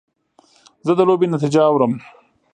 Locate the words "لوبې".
1.07-1.27